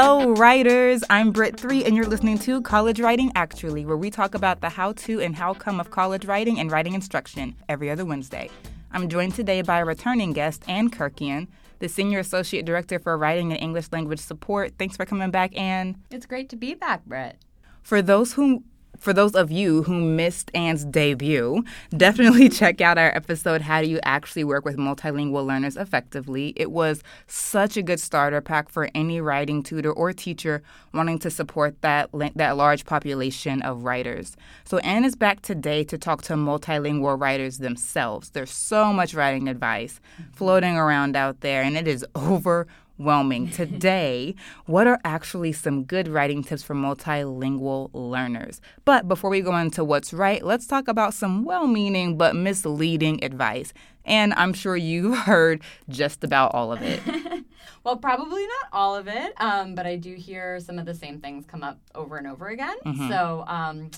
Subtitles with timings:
[0.00, 1.02] Hello, writers.
[1.10, 4.68] I'm Britt 3, and you're listening to College Writing Actually, where we talk about the
[4.68, 8.48] how to and how come of college writing and writing instruction every other Wednesday.
[8.92, 11.48] I'm joined today by a returning guest, Anne Kerkian,
[11.80, 14.74] the Senior Associate Director for Writing and English Language Support.
[14.78, 15.96] Thanks for coming back, Anne.
[16.12, 17.34] It's great to be back, Britt.
[17.82, 18.62] For those who
[18.98, 21.64] for those of you who missed Anne's debut,
[21.96, 26.52] definitely check out our episode, How Do You Actually Work with Multilingual Learners Effectively?
[26.56, 31.30] It was such a good starter pack for any writing tutor or teacher wanting to
[31.30, 34.36] support that, that large population of writers.
[34.64, 38.30] So, Anne is back today to talk to multilingual writers themselves.
[38.30, 40.00] There's so much writing advice
[40.32, 42.66] floating around out there, and it is over
[42.98, 43.50] overwhelming.
[43.50, 44.34] Today,
[44.66, 48.60] what are actually some good writing tips for multilingual learners?
[48.84, 53.22] But before we go into what's right, let's talk about some well meaning but misleading
[53.22, 53.72] advice.
[54.04, 57.00] And I'm sure you've heard just about all of it.
[57.84, 61.20] well, probably not all of it, um, but I do hear some of the same
[61.20, 62.76] things come up over and over again.
[62.84, 63.08] Mm-hmm.
[63.08, 63.90] So, um,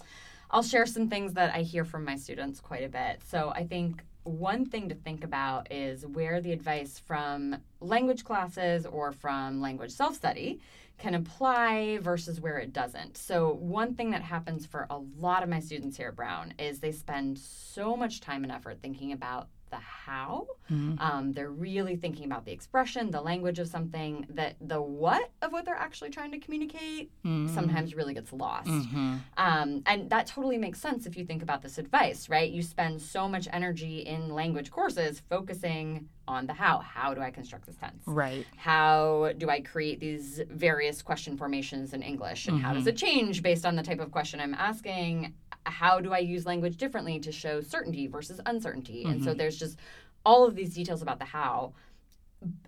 [0.52, 3.20] I'll share some things that I hear from my students quite a bit.
[3.24, 8.86] So, I think one thing to think about is where the advice from language classes
[8.86, 10.60] or from language self study
[10.98, 13.16] can apply versus where it doesn't.
[13.16, 16.78] So, one thing that happens for a lot of my students here at Brown is
[16.78, 20.46] they spend so much time and effort thinking about the how.
[20.70, 20.98] Mm-hmm.
[20.98, 25.52] Um, they're really thinking about the expression, the language of something, that the what of
[25.52, 27.52] what they're actually trying to communicate mm-hmm.
[27.54, 28.68] sometimes really gets lost.
[28.68, 29.16] Mm-hmm.
[29.36, 32.50] Um, and that totally makes sense if you think about this advice, right?
[32.50, 36.78] You spend so much energy in language courses focusing on the how.
[36.78, 38.02] How do I construct this tense?
[38.06, 38.46] Right.
[38.56, 42.46] How do I create these various question formations in English?
[42.46, 42.91] And how does mm-hmm.
[42.91, 45.34] it change based on the type of question I'm asking?
[45.66, 49.03] How do I use language differently to show certainty versus uncertainty?
[49.03, 49.12] Mm-hmm.
[49.12, 49.39] And so mm-hmm.
[49.39, 49.78] there's just
[50.25, 51.75] all of these details about the how.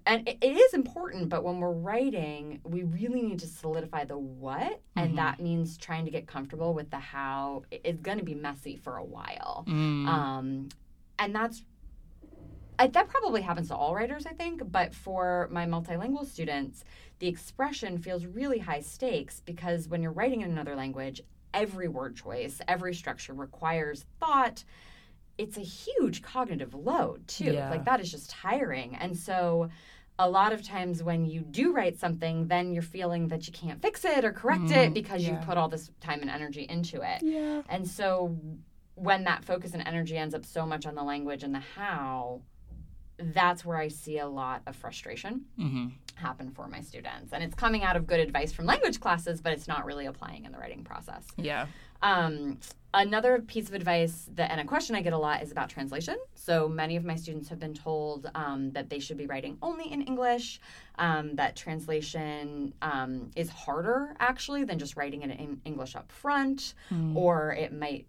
[0.04, 4.18] And it, it is important, but when we're writing, we really need to solidify the
[4.18, 4.80] what.
[4.96, 5.16] And mm-hmm.
[5.16, 7.64] that means trying to get comfortable with the how.
[7.70, 9.64] It's going to be messy for a while.
[9.66, 10.06] Mm.
[10.06, 10.68] Um,
[11.18, 11.62] and that's
[12.78, 16.84] I, that probably happens to all writers, I think, but for my multilingual students,
[17.18, 21.20] the expression feels really high stakes because when you're writing in another language,
[21.54, 24.64] every word choice, every structure requires thought.
[25.38, 27.52] It's a huge cognitive load, too.
[27.52, 27.70] Yeah.
[27.70, 28.96] Like, that is just tiring.
[28.96, 29.70] And so,
[30.18, 33.80] a lot of times when you do write something, then you're feeling that you can't
[33.80, 35.32] fix it or correct mm, it because yeah.
[35.32, 37.22] you've put all this time and energy into it.
[37.22, 37.62] Yeah.
[37.68, 38.36] And so,
[38.94, 42.42] when that focus and energy ends up so much on the language and the how,
[43.22, 45.88] that's where I see a lot of frustration mm-hmm.
[46.14, 47.32] happen for my students.
[47.32, 50.44] And it's coming out of good advice from language classes, but it's not really applying
[50.44, 51.26] in the writing process.
[51.36, 51.66] Yeah.
[52.02, 52.58] Um,
[52.94, 56.16] another piece of advice that, and a question I get a lot is about translation.
[56.34, 59.90] So many of my students have been told um, that they should be writing only
[59.90, 60.60] in English,
[60.98, 66.74] um, that translation um, is harder actually than just writing it in English up front,
[66.92, 67.14] mm.
[67.14, 68.06] or it might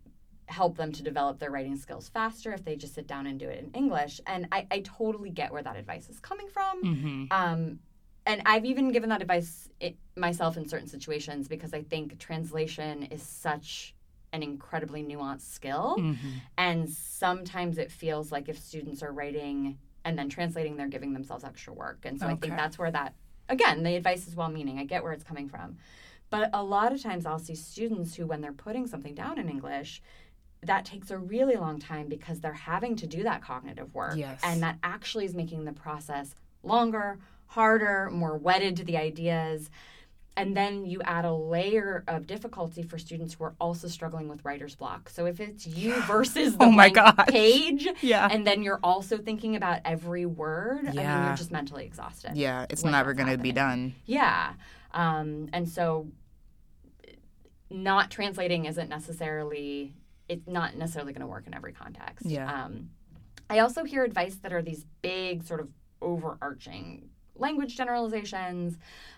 [0.47, 3.47] help them to develop their writing skills faster if they just sit down and do
[3.47, 4.19] it in English.
[4.27, 6.83] And I, I totally get where that advice is coming from.
[6.83, 7.25] Mm-hmm.
[7.31, 7.79] Um,
[8.25, 13.03] and I've even given that advice it, myself in certain situations because I think translation
[13.03, 13.95] is such
[14.31, 15.95] an incredibly nuanced skill.
[15.99, 16.29] Mm-hmm.
[16.57, 21.43] And sometimes it feels like if students are writing and then translating, they're giving themselves
[21.43, 21.99] extra work.
[22.05, 22.33] And so okay.
[22.33, 23.13] I think that's where that,
[23.49, 24.79] again, the advice is well meaning.
[24.79, 25.77] I get where it's coming from.
[26.29, 29.49] But a lot of times I'll see students who, when they're putting something down in
[29.49, 30.01] English,
[30.65, 34.15] that takes a really long time because they're having to do that cognitive work.
[34.15, 34.39] Yes.
[34.43, 39.69] And that actually is making the process longer, harder, more wedded to the ideas.
[40.35, 44.43] And then you add a layer of difficulty for students who are also struggling with
[44.43, 45.09] writer's block.
[45.09, 47.25] So if it's you versus the oh my God.
[47.27, 48.27] page, yeah.
[48.31, 50.89] and then you're also thinking about every word, yeah.
[50.89, 52.31] I mean, you're just mentally exhausted.
[52.35, 53.93] Yeah, it's never going to be done.
[54.05, 54.53] Yeah.
[54.91, 56.07] Um, and so
[57.69, 59.93] not translating isn't necessarily
[60.33, 62.25] it's not necessarily going to work in every context.
[62.25, 62.51] Yeah.
[62.51, 62.89] Um,
[63.49, 65.69] I also hear advice that are these big sort of
[66.01, 68.77] overarching language generalizations.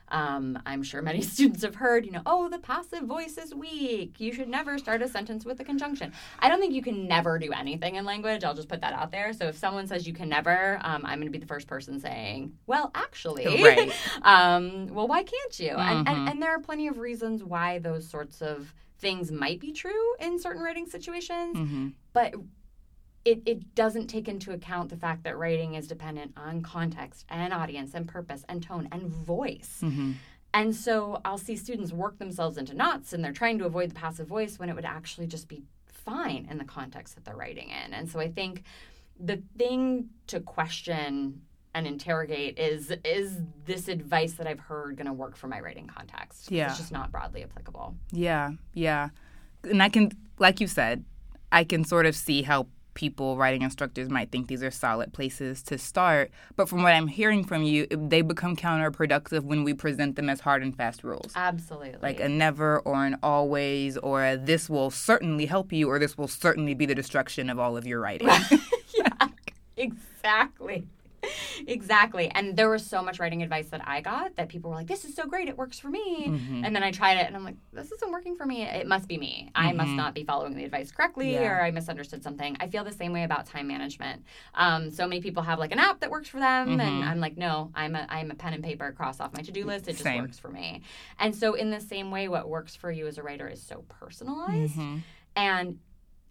[0.09, 4.19] Um, I'm sure many students have heard, you know, oh, the passive voice is weak.
[4.19, 6.13] You should never start a sentence with a conjunction.
[6.39, 8.43] I don't think you can never do anything in language.
[8.43, 9.33] I'll just put that out there.
[9.33, 11.99] So if someone says you can never, um, I'm going to be the first person
[11.99, 13.91] saying, well, actually, right.
[14.21, 15.71] um, well, why can't you?
[15.71, 15.79] Mm-hmm.
[15.79, 18.73] And, and, and there are plenty of reasons why those sorts of
[19.05, 21.89] things might be true in certain writing situations, mm-hmm.
[22.11, 22.33] but
[23.23, 27.53] it, it doesn't take into account the fact that writing is dependent on context and
[27.53, 29.81] audience and purpose and tone and voice.
[29.83, 30.13] Mm-hmm.
[30.55, 33.95] And so I'll see students work themselves into knots and they're trying to avoid the
[33.95, 37.69] passive voice when it would actually just be fine in the context that they're writing
[37.69, 37.93] in.
[37.93, 38.63] And so I think
[39.19, 41.41] the thing to question
[41.75, 45.87] and interrogate is is this advice that I've heard going to work for my writing
[45.87, 46.49] context?
[46.49, 46.69] Yeah.
[46.69, 47.95] It's just not broadly applicable.
[48.11, 49.09] Yeah, yeah.
[49.63, 51.03] And I can, like you said,
[51.51, 55.61] I can sort of see how people, writing instructors, might think these are solid places
[55.63, 56.31] to start.
[56.55, 60.39] But from what I'm hearing from you, they become counterproductive when we present them as
[60.39, 61.33] hard and fast rules.
[61.35, 61.99] Absolutely.
[62.01, 66.17] Like a never or an always or a this will certainly help you or this
[66.17, 68.29] will certainly be the destruction of all of your writing.
[68.97, 69.27] yeah,
[69.75, 70.87] exactly.
[71.67, 72.29] exactly.
[72.29, 75.05] And there was so much writing advice that I got that people were like, this
[75.05, 75.47] is so great.
[75.49, 76.27] It works for me.
[76.27, 76.63] Mm-hmm.
[76.65, 78.63] And then I tried it and I'm like, this isn't working for me.
[78.63, 79.51] It must be me.
[79.55, 81.43] I must not be following the advice correctly Mm-hmm.
[81.43, 81.51] Yeah.
[81.57, 82.57] or I misunderstood something.
[82.59, 84.23] I feel the same way about time management.
[84.53, 86.79] Um, so many people have like an app that works for them.
[86.79, 87.07] And Mm-hmm.
[87.09, 89.65] I'm like, no, I'm a, I'm a pen and paper cross off my to do
[89.65, 89.87] list.
[89.87, 90.21] It just Same.
[90.21, 90.81] works for me.
[91.19, 93.83] And so, in the same way, what works for you as a writer is so
[93.89, 94.73] personalized.
[94.73, 94.97] Mm-hmm.
[95.35, 95.79] And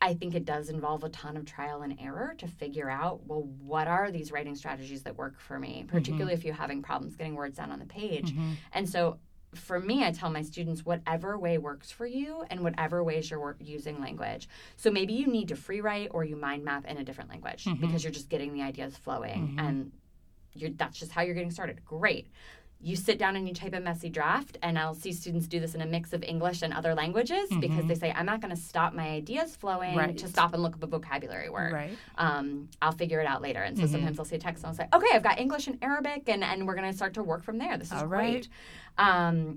[0.05, 3.49] I think it does involve a ton of trial and error to figure out, well,
[3.63, 5.97] what are these writing strategies that work for me, mm-hmm.
[5.97, 8.31] particularly if you're having problems getting words down on the page.
[8.31, 8.53] Mm-hmm.
[8.75, 9.17] And so
[9.55, 13.57] for me, I tell my students whatever way works for you and whatever ways you're
[13.59, 14.47] using language.
[14.77, 17.65] So maybe you need to free write or you mind map in a different language
[17.65, 17.81] mm-hmm.
[17.81, 19.91] because you're just getting the ideas flowing and
[20.53, 21.83] you're, that's just how you're getting started.
[21.83, 22.29] Great.
[22.85, 25.75] You sit down and you type a messy draft, and I'll see students do this
[25.75, 28.61] in a mix of English and other languages because they say, I'm not going to
[28.61, 30.19] stop my ideas flowing Right.
[30.19, 31.73] to stop and look up a vocabulary word.
[31.73, 31.97] Right.
[32.19, 33.63] Um, I'll figure it out later.
[33.63, 35.79] And so sometimes I'll see a text and I'll say, okay, I've got English and
[35.83, 37.79] Arabic, and, and we're going to start to work from there.
[37.79, 38.49] This is All great.
[38.99, 39.57] Um,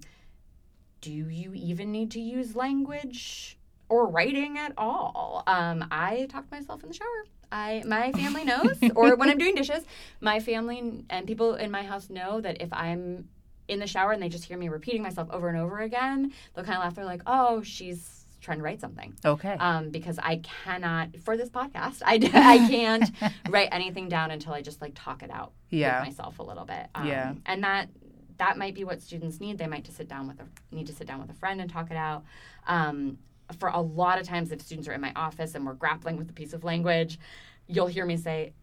[1.02, 3.58] do you even need to use language
[3.90, 5.44] or writing at all?
[5.48, 7.26] Um, I talk to myself in the shower.
[7.52, 9.84] I my family knows, or when I'm doing dishes,
[10.22, 13.30] my family and people in my house know that if I'm
[13.68, 16.66] in the shower and they just hear me repeating myself over and over again, they'll
[16.66, 16.96] kind of laugh.
[16.96, 19.54] They're like, "Oh, she's trying to write something." Okay.
[19.60, 22.02] um, because I cannot for this podcast.
[22.06, 23.10] I I can't
[23.50, 26.00] write anything down until I just like talk it out Yeah.
[26.00, 26.88] with myself a little bit.
[26.96, 27.34] Um, Yeah.
[27.46, 27.90] and that
[28.38, 29.58] that might be what students need.
[29.58, 30.46] They might to sit down with a
[30.76, 32.24] need to sit down with a friend and talk it out.
[32.68, 33.18] Um,
[33.60, 36.30] for a lot of times, if students are in my office and we're grappling with
[36.30, 37.20] a piece of language,
[37.68, 38.54] you'll hear me say,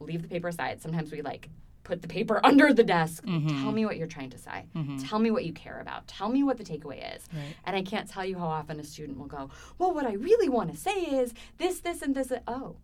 [0.00, 1.48] "Leave the paper aside." Sometimes we like
[1.84, 3.24] put the paper under the desk.
[3.24, 3.62] Mm-hmm.
[3.62, 4.64] Tell me what you're trying to say.
[4.74, 4.98] Mm-hmm.
[4.98, 6.06] Tell me what you care about.
[6.06, 7.28] Tell me what the takeaway is.
[7.32, 7.54] Right.
[7.64, 10.48] And I can't tell you how often a student will go, Well, what I really
[10.48, 12.32] want to say is this, this, and this.
[12.46, 12.76] Oh,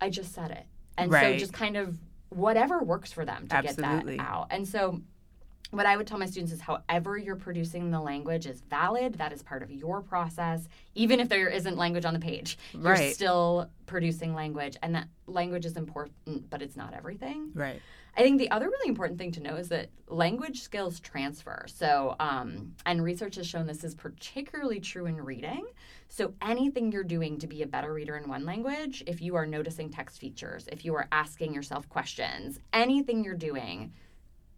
[0.00, 0.64] I just said it.
[0.98, 1.96] And so just kind of
[2.30, 4.16] whatever works for them to Absolutely.
[4.16, 4.48] get that out.
[4.50, 5.00] And so
[5.70, 9.14] what I would tell my students is however you're producing the language is valid.
[9.14, 10.68] That is part of your process.
[10.94, 14.76] Even if there isn't language on the page, you're still producing language.
[14.82, 17.50] And that language is important, but it's not everything.
[17.54, 17.80] right.
[18.16, 21.64] I think the other really important thing to know is that language skills transfer.
[21.68, 25.66] So, um, and research has shown this is particularly true in reading.
[26.08, 29.46] So, anything you're doing to be a better reader in one language, if you are
[29.46, 33.92] noticing text features, if you are asking yourself questions, anything you're doing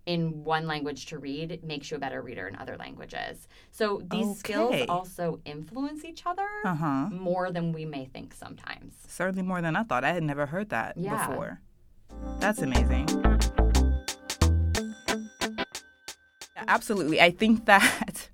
[0.07, 3.47] in one language to read makes you a better reader in other languages.
[3.71, 7.09] So, these skills also influence each other Uh huh.
[7.11, 8.95] more than we may think sometimes.
[9.07, 10.05] Certainly more than I thought.
[10.05, 11.27] I had never heard that Yeah.
[11.29, 11.61] before.
[12.41, 13.09] That's amazing.
[16.69, 17.21] Absolutely.
[17.21, 18.29] I think that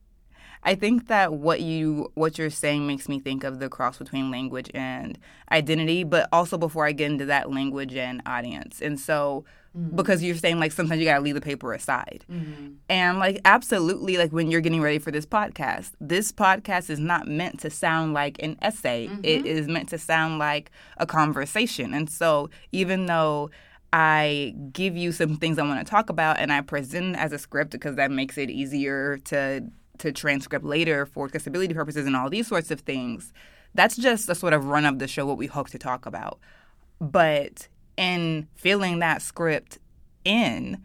[0.62, 4.30] I think that what you what you're saying makes me think of the cross between
[4.30, 5.18] language and
[5.52, 8.80] identity, but also before I get into that language and audience.
[8.82, 9.44] And so
[9.76, 9.96] Mm-hmm.
[9.96, 12.24] because you're saying like sometimes you gotta leave the paper aside.
[12.30, 12.72] Mm-hmm.
[12.88, 17.28] And like absolutely like when you're getting ready for this podcast, this podcast is not
[17.28, 19.08] meant to sound like an essay.
[19.08, 19.20] Mm-hmm.
[19.24, 21.92] It is meant to sound like a conversation.
[21.92, 23.50] And so even though
[23.92, 27.38] I give you some things I want to talk about and I present as a
[27.38, 29.64] script because that makes it easier to
[29.98, 33.32] to transcript later for accessibility purposes and all these sorts of things.
[33.74, 36.38] That's just a sort of run of the show what we hope to talk about.
[37.00, 39.78] But in filling that script
[40.24, 40.82] in,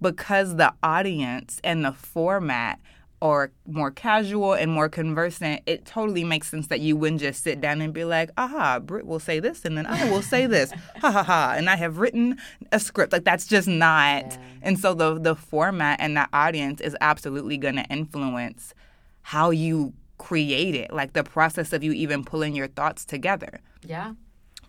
[0.00, 2.78] because the audience and the format
[3.22, 7.58] are more casual and more conversant, it totally makes sense that you wouldn't just sit
[7.58, 10.72] down and be like, aha, Britt will say this and then I will say this.
[11.00, 11.54] ha ha ha.
[11.56, 12.36] And I have written
[12.70, 13.12] a script.
[13.12, 14.24] Like that's just not.
[14.24, 14.38] Yeah.
[14.60, 18.74] And so the the format and the audience is absolutely gonna influence
[19.22, 24.12] how you create it, like the process of you even pulling your thoughts together Yeah.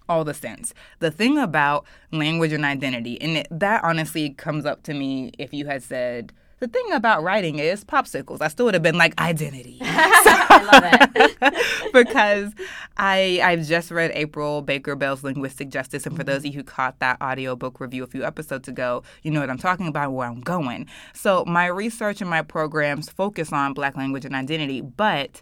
[0.08, 0.74] All the sense.
[1.00, 5.54] The thing about language and identity, and it, that honestly comes up to me if
[5.54, 8.42] you had said, the thing about writing is popsicles.
[8.42, 9.78] I still would have been like identity.
[9.82, 11.92] I love it.
[11.94, 12.54] because
[12.98, 16.64] I I've just read April Baker Bell's Linguistic Justice, and for those of you who
[16.64, 20.28] caught that audiobook review a few episodes ago, you know what I'm talking about, where
[20.28, 20.88] I'm going.
[21.14, 25.42] So my research and my programs focus on Black language and identity, but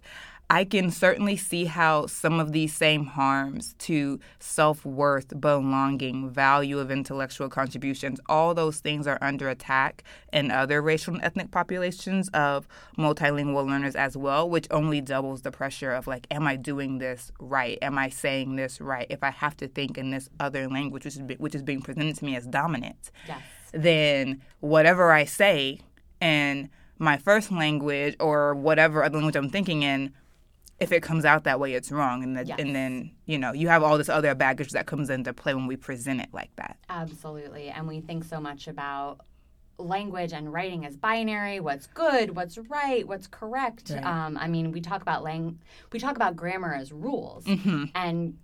[0.50, 6.79] I can certainly see how some of these same harms to self worth, belonging, value
[6.79, 12.29] of intellectual contributions, all those things are under attack in other racial and ethnic populations
[12.29, 17.00] of multilingual learners as well, which only doubles the pressure of like, am I doing
[17.00, 17.79] this right?
[17.81, 19.07] Am I saying this right?
[19.09, 22.15] If I have to think in this other language, which is, which is being presented
[22.17, 23.41] to me as dominant, Yes.
[23.71, 25.79] then whatever I say
[26.21, 26.69] in
[27.00, 30.13] my first language or whatever other language I'm thinking in,
[30.79, 32.23] if it comes out that way, it's wrong.
[32.23, 32.59] And, the, Yes.
[32.59, 35.67] and then, you know, you have all this other baggage that comes into play when
[35.67, 36.77] we present it like that.
[36.89, 37.69] Absolutely.
[37.69, 39.21] And we think so much about
[39.79, 44.05] language and writing as binary what's good what's right what's correct Right.
[44.05, 45.57] um, i mean we talk about lang-
[45.91, 47.85] we talk about grammar as rules Mm-hmm.
[47.95, 48.37] and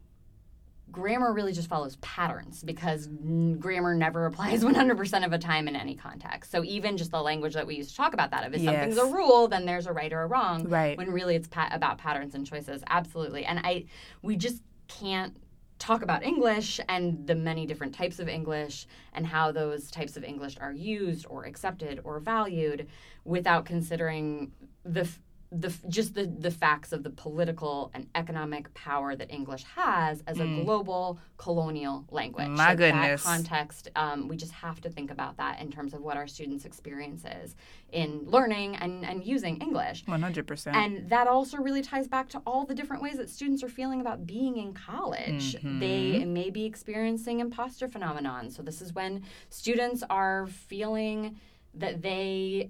[0.92, 5.76] grammar really just follows patterns because n- grammar never applies 100% of the time in
[5.76, 8.60] any context so even just the language that we use to talk about that if
[8.62, 8.66] Yes.
[8.66, 10.98] something's a rule then there's a right or a wrong Right.
[10.98, 13.86] when really it's pa- about patterns and choices absolutely and i
[14.22, 15.36] we just can't
[15.78, 20.24] talk about english and the many different types of english and how those types of
[20.24, 22.88] english are used or accepted or valued
[23.24, 24.52] without considering
[24.84, 29.64] the f- the just the the facts of the political and economic power that English
[29.64, 32.48] has as a global colonial language.
[32.48, 32.56] Mm.
[32.56, 33.24] My Like, goodness.
[33.24, 36.28] That context, um, we just have to think about that in terms of what our
[36.28, 37.56] students' experience is
[37.92, 40.06] in learning and, and using English.
[40.06, 40.76] 100%.
[40.76, 44.02] And that also really ties back to all the different ways that students are feeling
[44.02, 45.56] about being in college.
[45.56, 45.80] Mm-hmm.
[45.80, 48.52] They may be experiencing imposter phenomenon.
[48.52, 51.40] So this is when students are feeling
[51.74, 52.70] that they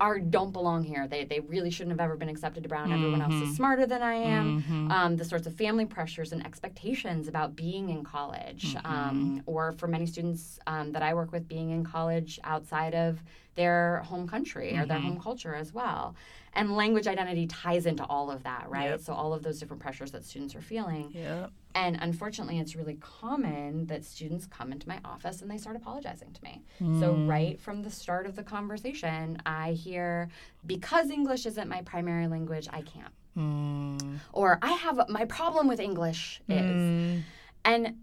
[0.00, 1.06] are don't belong here.
[1.06, 2.92] They they really shouldn't have ever been accepted around.
[2.92, 3.50] Everyone else Mm-hmm.
[3.50, 4.90] is smarter than I am.
[4.90, 8.86] Um, the sorts of family pressures and expectations about being in college, Mm-hmm.
[8.92, 13.22] um, or for many students um, that I work with, being in college outside of
[13.54, 15.06] their home country or their Mm-hmm.
[15.08, 16.14] home culture as well.
[16.56, 18.90] And language identity ties into all of that, right?
[18.90, 19.00] Yep.
[19.00, 21.10] So all of those different pressures that students are feeling.
[21.12, 21.50] Yep.
[21.74, 26.32] And unfortunately, it's really common that students come into my office and they start apologizing
[26.32, 26.62] to me.
[27.00, 30.28] So, right from the start of the conversation, I hear,
[30.64, 33.12] because English isn't my primary language, I can't.
[33.36, 34.18] Mm.
[34.32, 36.60] Or I have my problem with English is.
[36.60, 37.22] Mm.
[37.64, 37.94] And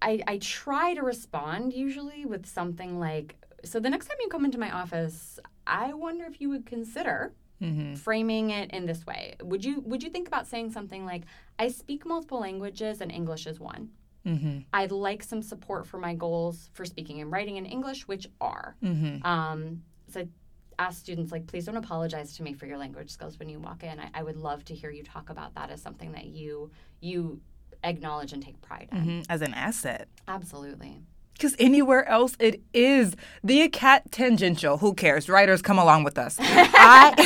[0.00, 4.44] I, I try to respond usually with something like, so the next time you come
[4.44, 7.96] into my office, I wonder if you would consider Mhm.
[7.96, 9.36] framing it in this way.
[9.42, 11.22] Would you would you think about saying something like,
[11.58, 13.90] I speak multiple languages and English is one.
[14.26, 14.64] Mhm.
[14.72, 18.76] I'd like some support for my goals for speaking and writing in English, which are.
[18.82, 19.24] Mhm.
[19.24, 20.28] Um, so I
[20.78, 23.84] ask students like, please don't apologize to me for your language skills when you walk
[23.84, 24.00] in.
[24.00, 27.40] I, I would love to hear you talk about that as something that you you
[27.84, 29.04] acknowledge and take pride in.
[29.04, 29.26] Mhm.
[29.28, 30.08] As an asset.
[30.28, 31.00] Absolutely.
[31.42, 33.16] Because anywhere else it is.
[33.42, 34.78] The Acad tangential.
[34.78, 35.28] Who cares?
[35.28, 36.36] Writers, come along with us.
[36.40, 37.16] I,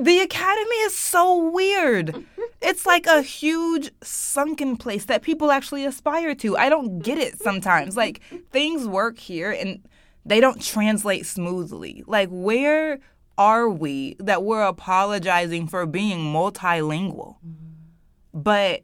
[0.00, 2.24] the Academy is so weird.
[2.62, 6.56] It's like a huge sunken place that people actually aspire to.
[6.56, 7.94] I don't get it sometimes.
[7.94, 8.22] Like
[8.52, 9.86] things work here and
[10.24, 12.02] they don't translate smoothly.
[12.06, 13.00] Like where
[13.36, 17.36] are we that we're apologizing for being multilingual?
[17.44, 18.40] Mm-hmm.
[18.40, 18.80] But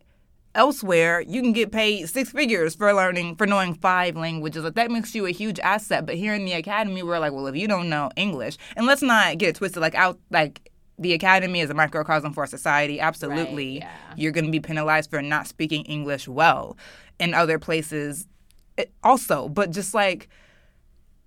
[0.56, 4.64] elsewhere you can get paid six figures for learning for knowing five languages.
[4.64, 6.06] Like that makes you a huge asset.
[6.06, 9.02] But here in the academy we're like well if you don't know english and let's
[9.02, 12.98] not get it twisted like out like the academy is a microcosm for society.
[12.98, 13.90] Absolutely yeah.
[14.16, 16.76] you're going to be penalized for not speaking english well
[17.18, 18.26] in other places
[18.76, 19.48] it, also.
[19.48, 20.28] But just like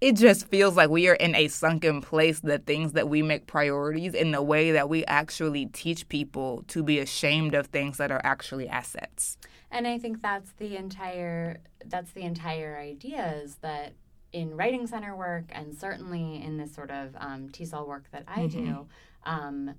[0.01, 3.47] it just feels like we are in a sunken place the things that we make
[3.47, 8.11] priorities in the way that we actually teach people to be ashamed of things that
[8.11, 9.37] are actually assets.
[9.71, 13.93] And I think that's the entire that's the entire idea is that
[14.31, 18.47] in writing center work and certainly in this sort of um, TESOL work that I
[18.47, 18.87] do,
[19.25, 19.75] um,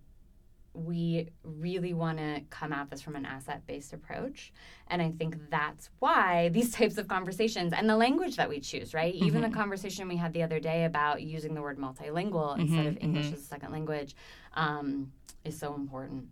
[0.72, 4.52] we really want to come at this from an asset based approach.
[4.86, 8.94] And I think that's why these types of conversations and the language that we choose,
[8.94, 9.14] right?
[9.14, 9.56] Even the mm-hmm.
[9.56, 13.04] conversation we had the other day about using the word multilingual mm-hmm, instead of mm-hmm.
[13.04, 14.14] English as a second language
[14.54, 15.12] um,
[15.44, 16.28] is so important.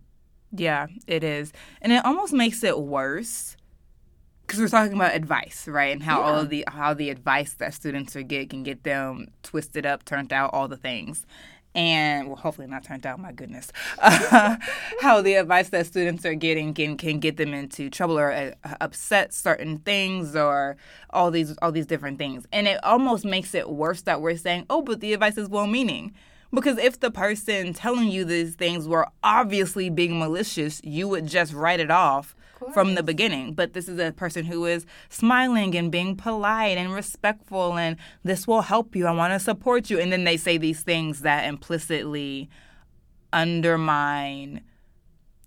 [0.51, 1.53] Yeah, it is.
[1.81, 3.55] And it almost makes it worse
[4.49, 5.93] because we're talking about advice, right?
[5.93, 9.27] And how all of the how the advice that students are get can get them
[9.43, 11.27] twisted up, turned out, all the things.
[11.75, 13.19] And well, hopefully not turned out.
[13.19, 18.17] My goodness, how the advice that students are getting can can get them into trouble
[18.17, 20.77] or uh, upset certain things or
[21.11, 22.47] all these all these different things.
[22.51, 25.67] And it almost makes it worse that we're saying, oh, but the advice is well
[25.67, 26.13] meaning.
[26.51, 31.53] Because if the person telling you these things were obviously being malicious, you would just
[31.53, 32.35] write it off
[32.73, 33.53] from the beginning.
[33.53, 38.47] But this is a person who is smiling and being polite and respectful, and this
[38.47, 39.07] will help you.
[39.07, 39.99] I want to support you.
[39.99, 42.49] And then they say these things that implicitly
[43.31, 44.61] undermine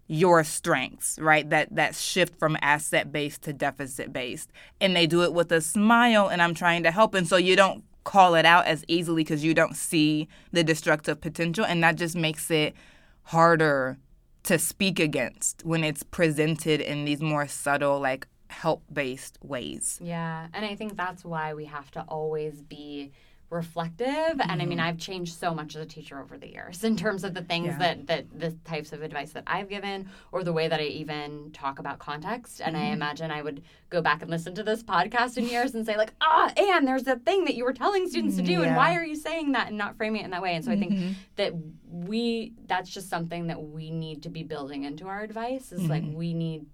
[0.08, 1.48] your strengths, right?
[1.48, 4.50] That that shift from asset based to deficit based.
[4.80, 7.56] And they do it with a smile and I'm trying to help and so you
[7.56, 11.96] don't call it out as easily because you don't see the destructive potential and that
[11.96, 12.74] just makes it
[13.22, 13.96] harder
[14.44, 19.98] to speak against when it's presented in these more subtle like help based ways.
[20.02, 23.12] Yeah, and I think that's why we have to always be
[23.52, 24.50] reflective mm-hmm.
[24.50, 24.88] and i mean mm-hmm.
[24.88, 27.66] i've changed so much as a teacher over the years in terms of the things
[27.66, 27.78] yeah.
[27.78, 31.50] that that the types of advice that i've given or the way that i even
[31.52, 32.86] talk about context and mm-hmm.
[32.86, 35.96] i imagine i would go back and listen to this podcast in years and say
[35.96, 38.62] like ah and there's a thing that you were telling students to do yeah.
[38.62, 40.72] and why are you saying that and not framing it in that way and so
[40.72, 41.12] i think mm-hmm.
[41.36, 41.52] that
[41.90, 45.90] we that's just something that we need to be building into our advice is mm-hmm.
[45.90, 46.64] like we need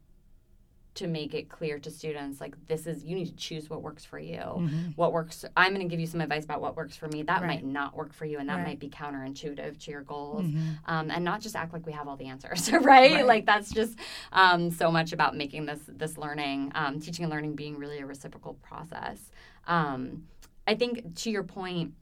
[0.98, 4.04] to make it clear to students like this is you need to choose what works
[4.04, 4.88] for you mm-hmm.
[4.96, 7.40] what works i'm going to give you some advice about what works for me that
[7.40, 7.46] right.
[7.46, 8.66] might not work for you and that right.
[8.66, 10.70] might be counterintuitive to your goals mm-hmm.
[10.86, 13.26] um, and not just act like we have all the answers right, right.
[13.26, 13.96] like that's just
[14.32, 18.06] um, so much about making this this learning um, teaching and learning being really a
[18.06, 19.30] reciprocal process
[19.68, 20.24] um,
[20.66, 21.92] i think to your point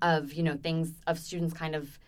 [0.00, 1.98] of you know things of students kind of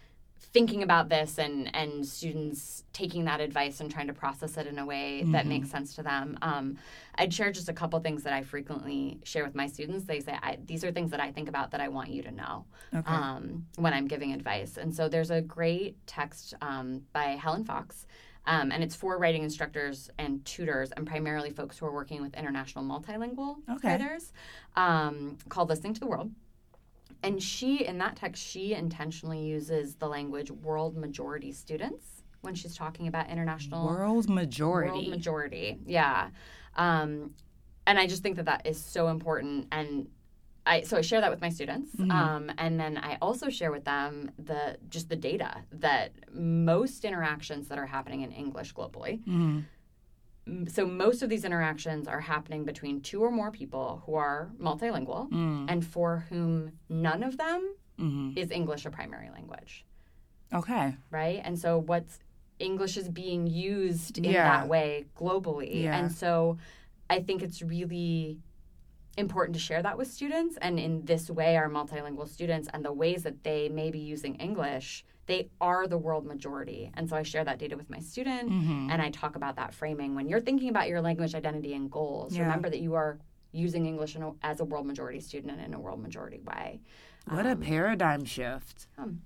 [0.56, 4.78] thinking about this and and students taking that advice and trying to process it in
[4.78, 5.32] a way mm-hmm.
[5.32, 6.38] that makes sense to them.
[6.40, 6.78] Um,
[7.16, 10.06] I'd share just a couple things that I frequently share with my students.
[10.06, 12.64] They say these are things that I think about that I want you to know
[12.94, 13.12] okay.
[13.12, 14.78] um, when I'm giving advice.
[14.78, 18.06] And so there's a great text um, by Helen Fox.
[18.46, 22.34] Um, and it's for writing instructors and tutors, and primarily folks who are working with
[22.34, 23.88] international multilingual okay.
[23.88, 24.32] writers,
[24.76, 26.30] um, called "Listening to the World."
[27.23, 32.76] And she, in that text, she intentionally uses the language world majority students when she's
[32.76, 34.90] talking about international world majority.
[34.90, 36.28] World majority, yeah.
[36.76, 37.35] Um,
[37.87, 39.68] and I just think that that is so important.
[39.73, 40.08] And
[40.64, 42.11] I so I share that with my students, mm-hmm.
[42.11, 47.68] um, and then I also share with them the just the data that most interactions
[47.68, 49.20] that are happening in English globally.
[49.20, 49.61] Mm-hmm
[50.68, 55.30] so most of these interactions are happening between two or more people who are multilingual
[55.30, 55.66] mm.
[55.68, 58.38] and for whom none of them mm-hmm.
[58.38, 59.84] is english a primary language
[60.54, 62.21] okay right and so what's
[62.58, 64.44] english is being used in yeah.
[64.44, 65.99] that way globally yeah.
[65.99, 66.56] and so
[67.10, 68.38] i think it's really
[69.16, 72.92] important to share that with students and in this way our multilingual students and the
[72.92, 76.90] ways that they may be using english they are the world majority.
[76.94, 78.90] And so I share that data with my student mm-hmm.
[78.90, 80.14] and I talk about that framing.
[80.14, 82.42] When you're thinking about your language identity and goals, yeah.
[82.42, 83.18] remember that you are
[83.52, 86.80] using English a, as a world majority student and in a world majority way.
[87.28, 88.86] What um, a paradigm shift.
[88.98, 89.22] Um,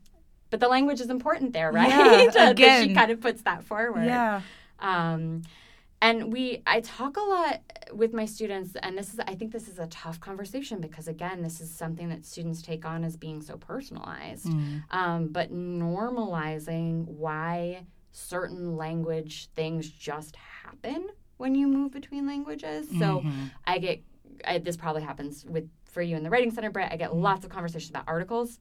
[0.49, 1.91] but the language is important there, right?
[2.35, 2.89] Yeah, again.
[2.89, 4.07] she kind of puts that forward.
[4.07, 4.41] Yeah.
[4.79, 5.43] Um,
[6.03, 7.61] and we i talk a lot
[7.93, 11.43] with my students and this is i think this is a tough conversation because again
[11.43, 14.83] this is something that students take on as being so personalized mm.
[14.91, 22.99] um, but normalizing why certain language things just happen when you move between languages mm-hmm.
[22.99, 23.25] so
[23.67, 24.03] i get
[24.45, 27.21] I, this probably happens with for you in the writing center brett i get mm.
[27.21, 28.59] lots of conversations about articles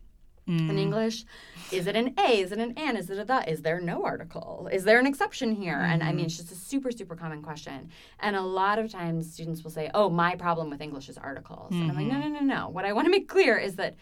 [0.47, 0.69] mm.
[0.69, 1.25] in English.
[1.71, 2.39] Is it an A?
[2.39, 2.97] Is it an an?
[2.97, 3.49] Is it a the?
[3.49, 4.69] Is there no article?
[4.71, 5.75] Is there an exception here?
[5.75, 5.91] Mm-hmm.
[5.91, 6.25] And I mean, mm-hmm.
[6.25, 7.89] it's just a super, super common question.
[8.19, 11.71] And a lot of times students will say, oh, my problem with English is articles.
[11.71, 11.82] Mm-hmm.
[11.82, 12.34] And I'm like, no, mm-hmm.
[12.34, 12.69] no, no, no.
[12.69, 13.95] What I want to make clear is that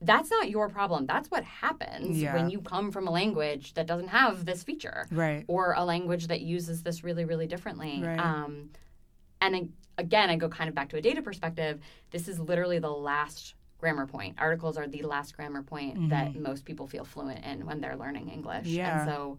[0.00, 1.06] that's not your problem.
[1.06, 2.34] That's what happens yeah.
[2.34, 5.44] when you come from a language that doesn't have this feature, right?
[5.48, 8.02] Or a language that uses this really, really differently.
[8.02, 8.18] Right.
[8.18, 8.70] Um,
[9.40, 11.80] and again, I go kind of back to a data perspective.
[12.10, 14.34] This is literally the last grammar point.
[14.38, 16.08] Articles are the last grammar point mm-hmm.
[16.08, 18.66] that most people feel fluent in when they're learning English.
[18.66, 19.00] Yeah.
[19.00, 19.38] And so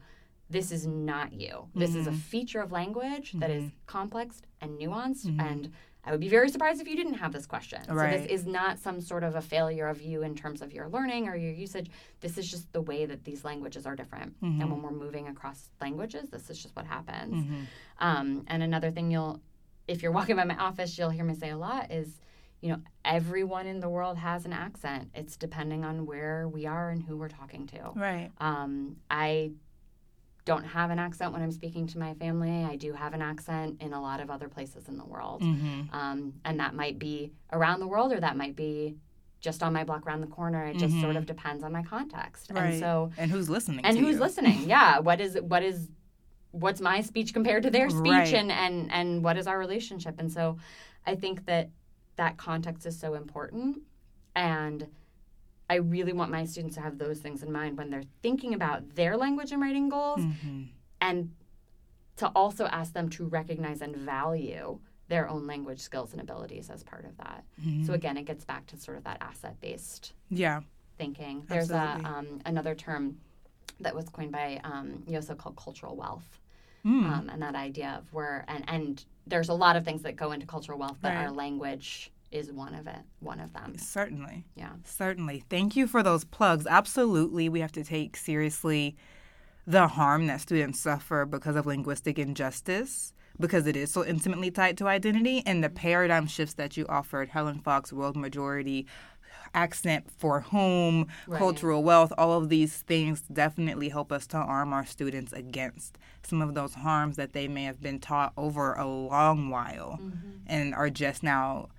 [0.51, 1.67] this is not you.
[1.73, 1.99] This mm-hmm.
[2.01, 2.19] is a mm-hmm.
[2.19, 3.87] feature of language that is mm-hmm.
[3.87, 5.39] complex and nuanced mm-hmm.
[5.39, 5.71] and
[6.07, 7.81] I would be very surprised if you didn't have this question.
[7.89, 8.13] Right.
[8.13, 10.87] So this is not some sort of a failure of you in terms of your
[10.87, 11.89] learning or your usage.
[12.21, 14.39] This is just the way that these languages are different.
[14.39, 14.61] Mm-hmm.
[14.61, 17.33] And when we're moving across languages, this is just what happens.
[17.33, 17.61] Mm-hmm.
[17.97, 19.41] Um, and another thing you'll,
[19.87, 22.21] if you're walking by my office, you'll hear me say a lot is
[22.61, 25.09] you know, everyone in the world has an accent.
[25.13, 27.91] It's depending on where we are and who we're talking to.
[27.95, 28.31] Right.
[28.39, 29.51] Um, I
[30.45, 32.63] don't have an accent when I'm speaking to my family.
[32.63, 35.41] I do have an accent in a lot of other places in the world.
[35.41, 35.93] Mm-hmm.
[35.93, 38.95] Um, and that might be around the world or that might be
[39.41, 40.65] just on my block around the corner.
[40.65, 41.01] It just mm-hmm.
[41.01, 42.51] sort of depends on my context.
[42.51, 42.73] Right.
[42.73, 44.21] And so And who's listening And who's you.
[44.21, 44.63] listening.
[44.67, 44.99] Yeah.
[44.99, 45.89] What is what is
[46.51, 48.33] what's my speech compared to their speech right.
[48.33, 50.15] and, and and what is our relationship?
[50.19, 50.57] And so
[51.05, 51.69] I think that
[52.15, 53.81] that context is so important.
[54.35, 54.87] And
[55.69, 58.95] I really want my students to have those things in mind when they're thinking about
[58.95, 60.63] their language and writing goals mm-hmm.
[61.01, 61.31] and
[62.17, 66.83] to also ask them to recognize and value their own language skills and abilities as
[66.83, 67.43] part of that.
[67.61, 67.85] Mm-hmm.
[67.85, 70.61] So again, it gets back to sort of that asset based yeah
[70.97, 71.43] thinking.
[71.47, 73.17] There's a um, another term
[73.79, 76.39] that was coined by um, Yosso called cultural wealth.
[76.85, 77.05] Mm.
[77.11, 80.31] Um, and that idea of where and and there's a lot of things that go
[80.31, 81.23] into cultural wealth, but Right.
[81.25, 83.77] our language is one of it, one of them.
[83.77, 84.45] Certainly.
[84.55, 84.73] Yeah.
[84.83, 85.43] Certainly.
[85.49, 86.67] Thank you for those plugs.
[86.67, 87.49] Absolutely.
[87.49, 88.95] We have to take seriously
[89.65, 94.77] the harm that students suffer because of linguistic injustice, because it is so intimately tied
[94.77, 98.85] to identity, and the paradigm shifts that you offered Helen Fox, world majority,
[99.55, 101.39] accent for whom, Right.
[101.39, 106.41] cultural wealth, all of these things definitely help us to arm our students against some
[106.41, 110.29] of those harms that they may have been taught over a long while mm-hmm.
[110.45, 111.69] and are just now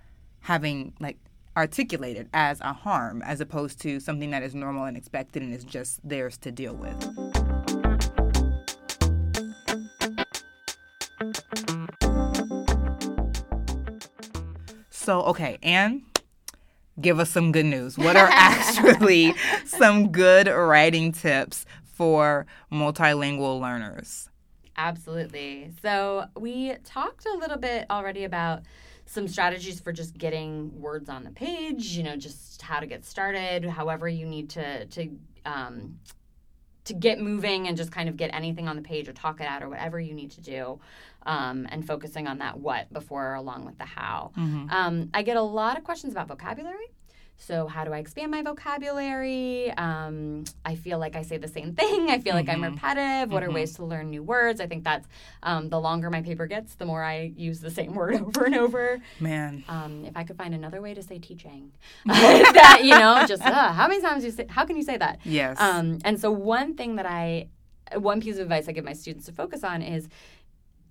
[0.41, 1.17] having like
[1.55, 5.63] articulated as a harm as opposed to something that is normal and expected and is
[5.63, 6.95] just theirs to deal with.
[15.07, 16.03] So, okay, Anne,
[16.99, 17.97] give us some good news.
[17.97, 19.33] What are actually
[19.65, 24.29] some good writing tips for multilingual learners?
[24.77, 25.71] Absolutely.
[25.81, 28.61] So we talked a little bit already about
[29.05, 31.97] some strategies for just getting words on the page.
[31.97, 33.65] You know, just how to get started.
[33.65, 35.09] However, you need to to
[35.45, 35.99] um,
[36.87, 39.47] to get moving and just kind of get anything on the page or talk it
[39.47, 40.79] out or whatever you need to do,
[41.25, 44.31] um, and focusing on that what before along with the how.
[44.69, 46.87] Um, I get a lot of questions about vocabulary.
[47.39, 49.71] So, how do I expand my vocabulary?
[49.77, 52.09] Um, I feel like I say the same thing.
[52.09, 53.31] I feel like I'm repetitive.
[53.31, 54.59] What are ways to learn new words?
[54.59, 55.07] I think that's
[55.43, 58.55] um, the longer my paper gets, the more I use the same word over and
[58.55, 58.99] over.
[59.19, 61.71] Man, Um, if I could find another way to say teaching,
[62.05, 65.19] that you know, just uh, how many times you say, how can you say that?
[65.23, 65.57] yes.
[65.59, 67.49] Um, and so one thing that I,
[67.95, 70.09] one piece of advice I give my students to focus on is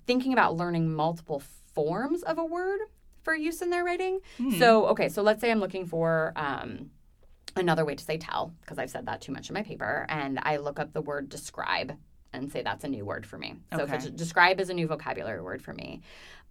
[0.07, 1.43] thinking about learning multiple
[1.75, 2.81] forms of a word
[3.27, 4.21] for use in their writing.
[4.61, 6.91] So, okay, so let's say I'm looking for um,
[7.57, 10.39] another way to say tell, because I've said that too much in my paper, and
[10.43, 11.97] I look up the word describe
[12.33, 13.57] and say that's a new word for me.
[13.75, 13.97] So, if Okay.
[13.97, 16.03] it's, describe is a new vocabulary word for me.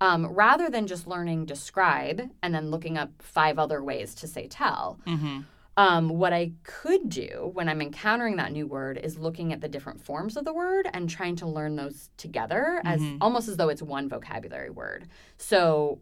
[0.02, 4.48] Um, rather than just learning describe and then looking up five other ways to say
[4.48, 5.42] tell, mm-hmm.
[5.78, 9.70] um, what I could do when I'm encountering that new word is looking at the
[9.70, 13.70] different forms of the word and trying to learn those together as almost as though
[13.70, 15.08] it's one vocabulary word.
[15.38, 16.00] So,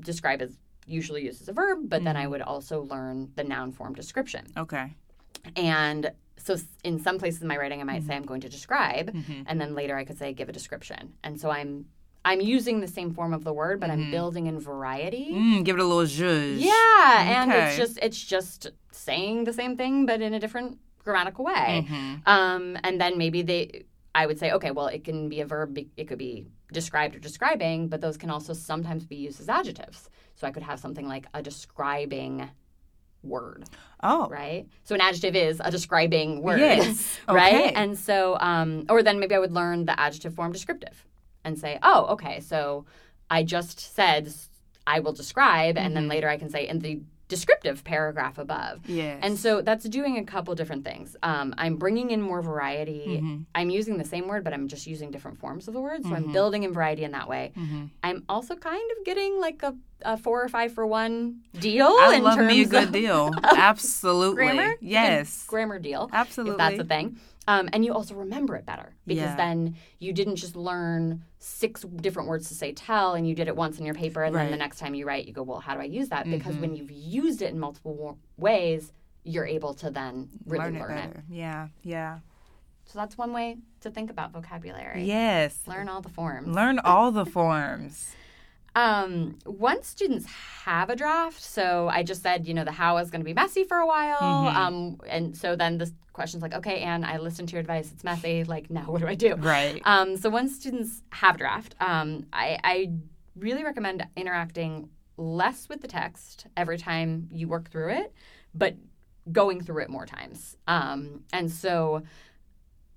[0.00, 3.72] describe as usually used as a verb, but then I would also learn the noun
[3.72, 4.46] form description.
[4.56, 4.92] Okay.
[5.56, 8.08] And so, in some places in my writing, I might Mm-hmm.
[8.08, 9.14] say I'm going to describe,
[9.46, 11.12] and then later I could say give a description.
[11.22, 11.86] And so I'm
[12.24, 15.30] I'm using the same form of the word, but I'm building in variety.
[15.32, 16.56] Mm, give it a little zhuzh.
[16.60, 21.44] Yeah, and it's just it's just saying the same thing but in a different grammatical
[21.46, 21.86] way.
[21.88, 22.26] Mhm.
[22.28, 25.78] Um, and then maybe they, I would say, okay, well, it can be a verb.
[25.96, 30.10] It could be described or describing, but those can also sometimes be used as adjectives.
[30.34, 32.50] So I could have something like a describing
[33.22, 33.64] word,
[34.02, 34.28] Oh.
[34.28, 34.66] right?
[34.84, 37.18] So an adjective is a describing word, Yes.
[37.28, 37.54] right?
[37.66, 37.72] Okay.
[37.74, 41.04] And so, um, or then maybe I would learn the adjective form descriptive
[41.44, 42.86] and say, oh, okay, so
[43.30, 44.32] I just said
[44.86, 45.94] I will describe, and Mm-hmm.
[45.94, 48.80] then later I can say in the descriptive paragraph above.
[48.86, 49.20] Yes.
[49.22, 51.16] And so that's doing a couple different things.
[51.22, 53.20] Um, I'm bringing in more variety.
[53.22, 53.46] Mhm.
[53.54, 56.02] I'm using the same word, but I'm just using different forms of the word.
[56.02, 56.16] So Mm-hmm.
[56.26, 57.52] I'm building in variety in that way.
[58.04, 61.86] I'm also kind of getting like a, a four or five for one deal.
[62.00, 63.30] I in love me a terms good of deal.
[63.44, 64.44] Absolutely.
[64.44, 64.74] grammar.
[64.80, 65.44] Yes.
[65.46, 66.10] grammar deal.
[66.12, 66.52] Absolutely.
[66.52, 67.16] If that's a thing.
[67.50, 69.36] Um, and you also remember it better because Yeah.
[69.36, 73.56] then you didn't just learn six different words to say tell and you did it
[73.56, 75.74] once in your paper and then the next time you write you go well how
[75.74, 78.92] do i use that because when you've used it in multiple wa- ways
[79.24, 81.22] you're able to then really learn learn, it it.
[81.30, 81.68] Yeah.
[81.82, 82.18] Yeah.
[82.84, 85.58] so that's one way to think about vocabulary Yes.
[85.66, 88.14] learn all the forms Learn all the forms.
[88.74, 90.26] Um, once students
[90.64, 93.34] have a draft, so I just said, you know, the how is going to be
[93.34, 94.18] messy for a while.
[94.20, 97.90] Um, and so then the question's like, okay, Anne, I listened to your advice.
[97.92, 98.44] It's messy.
[98.44, 99.34] Like, now what do I do?
[99.34, 99.80] Right.
[99.84, 102.92] Um, so once students have a draft, um, I, I
[103.36, 108.12] really recommend interacting less with the text every time you work through it,
[108.54, 108.76] but
[109.32, 110.56] going through it more times.
[110.66, 112.02] Um, and so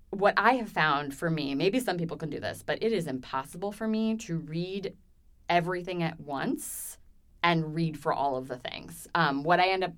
[0.09, 3.07] what I have found for me, maybe some people can do this, but it is
[3.07, 4.93] impossible for me to read
[5.49, 6.97] everything at once
[7.43, 9.07] and read for all of the things.
[9.15, 9.93] Um, what I end up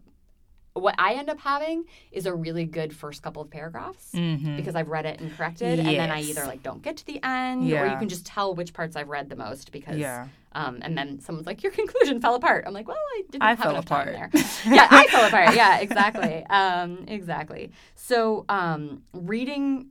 [0.73, 4.57] what I end up having is a really good first couple of paragraphs Mm-hmm.
[4.57, 7.23] because I've read it and corrected, and then I either like don't get to the
[7.23, 9.95] end, or you can just tell which parts I've read the most because.
[9.97, 10.27] Yeah.
[10.51, 13.49] Um, and then someone's like, "Your conclusion fell apart." I'm like, "Well, I didn't I
[13.51, 14.31] have fell enough time apart.
[14.33, 14.41] there."
[14.73, 15.55] yeah, I fell apart.
[15.55, 16.45] Yeah, exactly.
[16.49, 17.71] Um, exactly.
[17.95, 19.87] So, um, reading,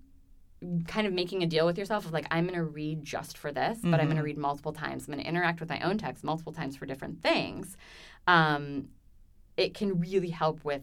[0.86, 3.52] kind of making a deal with yourself of like, I'm going to read just for
[3.52, 5.06] this, but I'm going to read multiple times.
[5.06, 7.76] I'm going to interact with my own text multiple times for different things.
[8.26, 8.88] Um,
[9.56, 10.82] it can really help with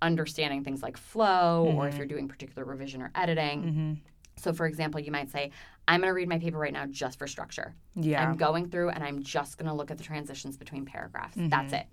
[0.00, 1.88] understanding things like flow or Mm-hmm.
[1.88, 4.00] if you're doing particular revision or editing.
[4.36, 5.50] So, for example, you might say,
[5.88, 7.74] I'm going to read my paper right now just for structure.
[7.96, 8.22] Yeah.
[8.22, 11.36] I'm going through and I'm just going to look at the transitions between paragraphs.
[11.36, 11.86] That's it.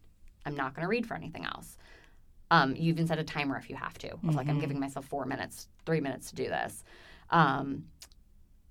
[0.45, 1.77] I'm not going to read for anything else.
[2.51, 4.11] Um, you even set a timer if you have to.
[4.13, 6.83] Of like, I'm giving myself four minutes, three minutes to do this.
[7.29, 7.85] Um,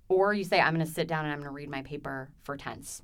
[0.07, 2.29] or you say, I'm going to sit down and I'm going to read my paper
[2.43, 3.01] for tense.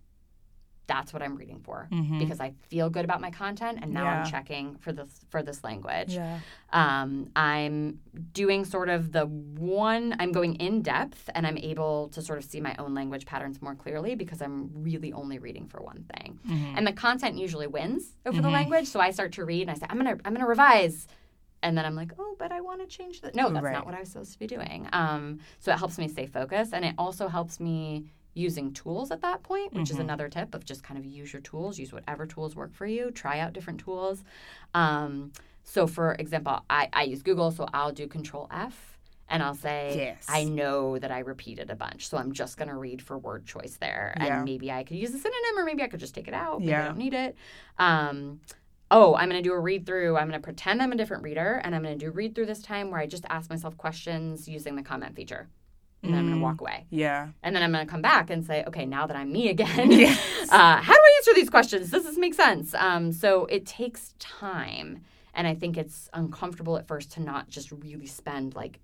[0.88, 1.88] That's what I'm reading for
[2.20, 4.20] because I feel good about my content, and now Yeah.
[4.24, 6.16] I'm checking for this for this language.
[6.16, 6.40] Yeah.
[6.74, 8.00] Um, I'm
[8.34, 12.44] doing sort of the one, I'm going in depth and I'm able to sort of
[12.44, 16.40] see my own language patterns more clearly because I'm really only reading for one thing.
[16.76, 18.88] And the content usually wins over the language.
[18.88, 21.08] So I start to read and I say, I'm going to, I'm going to revise.
[21.64, 23.36] And then I'm like, oh, but I want to change that.
[23.36, 23.74] No, that's Right.
[23.74, 24.88] not what I was supposed to be doing.
[24.94, 26.74] Um, so it helps me stay focused.
[26.74, 30.64] And it also helps me using tools at that point, which is another tip of
[30.66, 33.80] just kind of use your tools, use whatever tools work for you, try out different
[33.80, 34.24] tools.
[34.74, 38.98] Um, so, for example, I, I use Google, so I'll do Control F
[39.30, 40.26] and I'll say, Yes.
[40.30, 43.46] I know that I repeated a bunch, so I'm just going to read for word
[43.46, 44.14] choice there.
[44.18, 44.38] Yeah.
[44.38, 46.62] And maybe I could use a synonym or maybe I could just take it out.
[46.62, 46.82] Yeah.
[46.82, 47.36] I don't need it.
[47.78, 48.40] Um,
[48.92, 50.18] oh, I'm going to do a read through.
[50.18, 52.46] I'm going to pretend I'm a different reader and I'm going to do read through
[52.48, 55.48] this time where I just ask myself questions using the comment feature.
[56.04, 56.88] And then I'm going to walk away.
[56.90, 57.30] Yeah.
[57.44, 59.92] And then I'm going to come back and say, okay, now that I'm me again,
[60.06, 60.20] Yes.
[60.52, 61.92] uh, how do I answer these questions?
[61.92, 62.74] Does this make sense?
[62.74, 65.02] Um, so it takes time.
[65.36, 68.80] And I think it's uncomfortable at first to not just really spend like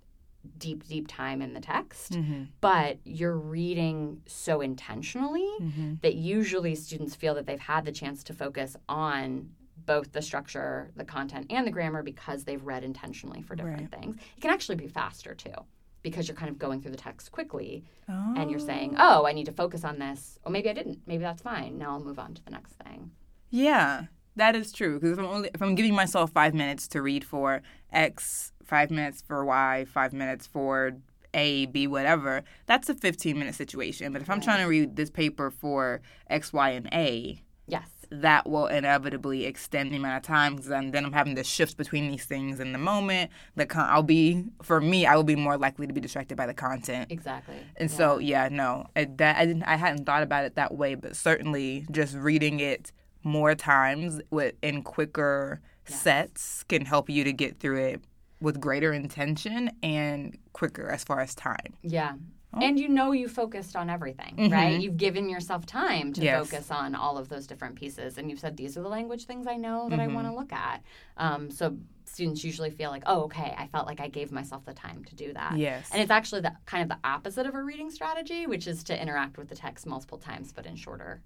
[0.58, 2.44] deep, deep time in the text, Mm-hmm.
[2.60, 5.94] but you're reading so intentionally Mm-hmm.
[6.02, 9.50] that usually students feel that they've had the chance to focus on
[9.86, 14.16] both the structure, the content, and the grammar because they've read intentionally for different things.
[14.36, 15.54] It can actually be faster too
[16.02, 18.34] because you're kind of going through the text quickly Oh.
[18.36, 19.20] and you're saying, oh.
[19.22, 20.38] oh, I need to focus on this.
[20.44, 21.00] Or maybe I didn't.
[21.06, 21.76] Maybe that's fine.
[21.76, 23.10] Now I'll move on to the next thing.
[23.50, 24.04] Yeah,
[24.36, 24.94] that is true.
[24.98, 27.62] Because if I'm only if I'm giving myself five minutes to read for
[27.92, 30.92] X, five minutes for Y, five minutes for
[31.34, 34.12] A, B, whatever, that's a 15 minute situation.
[34.12, 37.88] But if I'm trying to read this paper for X, Y, and A, Yes.
[38.10, 41.76] That will inevitably extend the amount of time because then, then I'm having to shift
[41.76, 43.30] between these things in the moment.
[43.56, 46.46] The con- I'll be for me, I will be more likely to be distracted by
[46.46, 47.10] the content.
[47.10, 47.56] Exactly.
[47.76, 49.64] And so, yeah, no, I, that I didn't.
[49.64, 52.92] I hadn't thought about it that way, but certainly just reading it
[53.22, 58.04] more times with in quicker sets can help you to get through it
[58.40, 61.74] with greater intention and quicker as far as time.
[61.82, 62.14] Yeah.
[62.62, 64.80] And you know you focused on everything, right?
[64.80, 66.48] You've given yourself time to Yes.
[66.50, 68.18] focus on all of those different pieces.
[68.18, 70.52] And you've said, these are the language things I know that I want to look
[70.52, 70.82] at.
[71.16, 74.74] Um, so students usually feel like, oh, okay, I felt like I gave myself the
[74.74, 75.56] time to do that.
[75.56, 75.88] Yes.
[75.92, 79.00] And it's actually the kind of the opposite of a reading strategy, which is to
[79.00, 81.20] interact with the text multiple times, but in shorter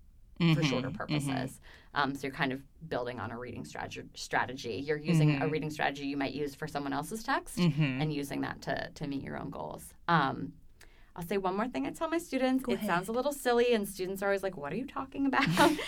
[0.55, 1.61] for shorter purposes.
[1.95, 4.03] Um, so you're kind of building on a reading strategy.
[4.14, 4.83] Strategy.
[4.85, 8.61] You're using a reading strategy you might use for someone else's text, and using that
[8.62, 9.95] to to meet your own goals.
[10.09, 10.53] Um,
[11.14, 12.64] I'll say one more thing I tell my students.
[12.66, 15.46] it sounds a little silly, and students are always like, "What are you talking about?"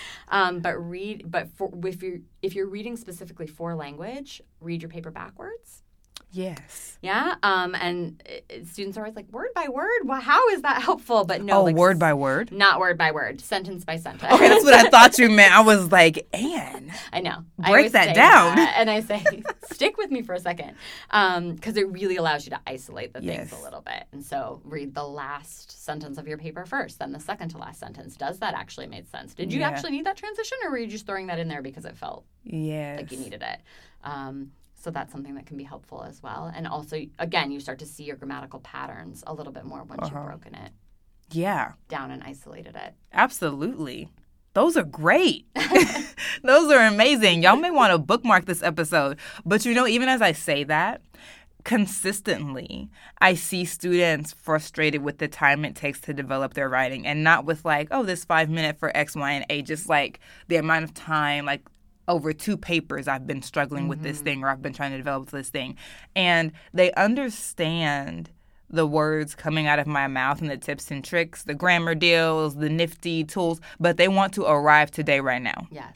[0.28, 4.90] um, but read, but for if you if you're reading specifically for language, read your
[4.90, 5.82] paper backwards.
[6.31, 6.98] Yes.
[7.00, 7.37] Yeah.
[7.44, 10.00] Um, and uh, students are always like, "Word by word?
[10.05, 12.50] Well, how is that helpful?" But no, oh, like, word by word.
[12.50, 14.33] not word by word, sentence by sentence.
[14.33, 15.55] Okay, that's what I thought you meant.
[15.57, 16.92] I was like, Anne.
[17.12, 17.44] I know.
[17.62, 18.57] I Break always that down.
[18.57, 19.22] that, and I say,
[19.70, 20.74] stick with me for a second,
[21.09, 23.61] because it really allows you to isolate the things Yes.
[23.61, 24.05] a little bit.
[24.11, 27.79] And so, read the last sentence of your paper first, then the second to last
[27.79, 28.16] sentence.
[28.16, 29.35] Does that actually make sense?
[29.35, 29.68] Did you Yeah.
[29.68, 32.24] actually need that transition, or were you just throwing that in there because it felt
[32.42, 32.98] Yes.
[32.98, 33.61] like you needed it?
[34.03, 34.50] Um,
[34.85, 36.53] so that's something that can be helpful as well.
[36.55, 40.03] And also, again, you start to see your grammatical patterns a little bit more once
[40.03, 40.14] Uh-huh.
[40.14, 40.73] you've broken it
[41.31, 41.73] Yeah.
[41.88, 42.94] down and isolated it.
[43.12, 44.11] Absolutely.
[44.53, 45.47] Those are great.
[46.44, 47.42] Those are amazing.
[47.42, 49.18] Y'all may want to bookmark this episode.
[49.47, 51.01] But you know, even as I say that,
[51.64, 57.25] consistently, I see students frustrated with the time it takes to develop their writing and
[57.25, 60.57] not with like, oh, this five minute for X, Y, and A, just like the
[60.57, 61.62] amount of time, like
[62.08, 64.24] over two papers I've been struggling with this mm-hmm.
[64.24, 65.76] thing or I've been trying to develop this thing.
[66.14, 68.30] And they understand
[68.70, 72.56] the words coming out of my mouth and the tips and tricks, the grammar deals,
[72.56, 75.66] the nifty tools, but they want to arrive today right now.
[75.70, 75.94] Yes.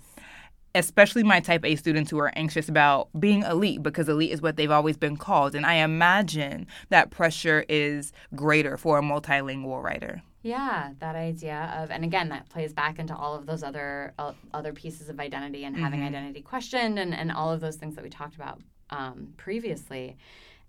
[0.74, 4.56] Especially my type A students who are anxious about being elite because elite is what
[4.56, 5.54] they've always been called.
[5.54, 10.22] And I imagine that pressure is greater for a multilingual writer.
[10.42, 14.32] Yeah, that idea of, and again, that plays back into all of those other uh,
[14.54, 18.04] other pieces of identity and having identity questioned, and, and all of those things that
[18.04, 20.16] we talked about um, previously.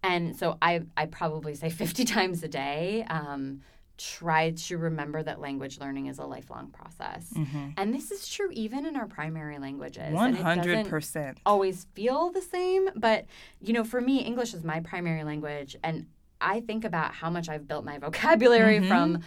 [0.02, 3.06] And so I I probably say fifty times a day.
[3.10, 3.62] Um,
[3.98, 7.34] try to remember that language learning is a lifelong process.
[7.36, 7.72] Mm-hmm.
[7.76, 10.14] And this is true even in our primary languages.
[10.14, 11.38] One and it hundred doesn't percent.
[11.46, 13.26] always feel the same, but
[13.60, 16.08] you know, for me English is my primary language and
[16.40, 18.88] I think about how much I've built my vocabulary Mhm.
[18.88, 19.20] from